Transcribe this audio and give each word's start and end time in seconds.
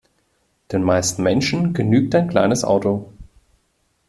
Den 0.71 0.81
meisten 0.81 1.21
Menschen 1.21 1.75
genügt 1.75 2.15
ein 2.15 2.27
kleines 2.27 2.63
Auto. 2.63 3.13